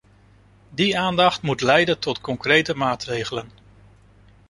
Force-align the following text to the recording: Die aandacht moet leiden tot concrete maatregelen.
Die 0.69 0.97
aandacht 0.99 1.41
moet 1.41 1.61
leiden 1.61 1.99
tot 1.99 2.21
concrete 2.21 2.73
maatregelen. 2.75 3.51